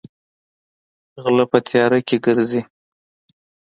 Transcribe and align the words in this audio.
غلۀ 1.23 1.45
پۀ 1.51 1.57
تيارۀ 1.67 1.99
کښې 2.07 2.17
ګرځي 2.25 2.61
ـ 2.65 2.69